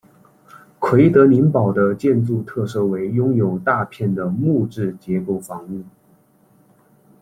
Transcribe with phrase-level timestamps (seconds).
[0.79, 5.83] 奎德林堡的建筑特色为拥有大片的木质结构房屋。